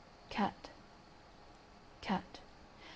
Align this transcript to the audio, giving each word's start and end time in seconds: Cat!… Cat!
Cat!… 0.31 0.71
Cat! 2.01 2.39